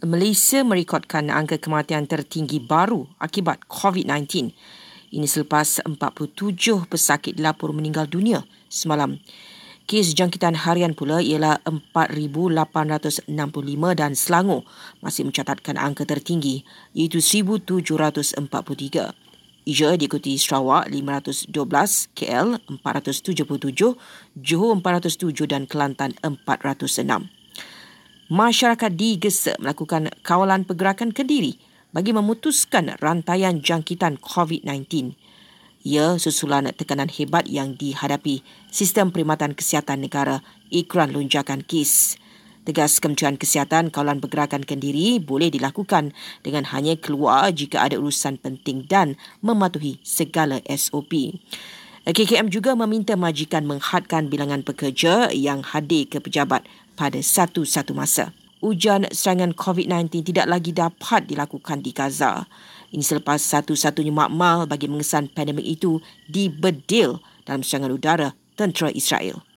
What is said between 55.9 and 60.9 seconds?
ke pejabat pada satu-satu masa. Ujian serangan COVID-19 tidak lagi